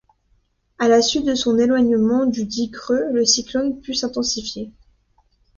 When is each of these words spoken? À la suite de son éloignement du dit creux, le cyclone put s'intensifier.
À 0.79 0.87
la 0.87 1.03
suite 1.03 1.25
de 1.27 1.35
son 1.35 1.59
éloignement 1.59 2.25
du 2.25 2.45
dit 2.45 2.71
creux, 2.71 3.11
le 3.11 3.23
cyclone 3.23 3.79
put 3.81 3.93
s'intensifier. 3.93 4.71